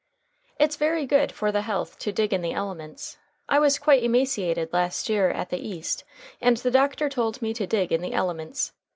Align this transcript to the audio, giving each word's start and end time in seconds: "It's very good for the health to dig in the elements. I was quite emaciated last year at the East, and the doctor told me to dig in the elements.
"It's 0.57 0.77
very 0.77 1.05
good 1.05 1.31
for 1.31 1.51
the 1.51 1.61
health 1.61 1.99
to 1.99 2.11
dig 2.11 2.33
in 2.33 2.41
the 2.41 2.53
elements. 2.53 3.19
I 3.47 3.59
was 3.59 3.77
quite 3.77 4.01
emaciated 4.03 4.73
last 4.73 5.09
year 5.09 5.29
at 5.29 5.51
the 5.51 5.59
East, 5.59 6.05
and 6.41 6.57
the 6.57 6.71
doctor 6.71 7.07
told 7.07 7.39
me 7.39 7.53
to 7.53 7.67
dig 7.67 7.91
in 7.91 8.01
the 8.01 8.13
elements. 8.13 8.71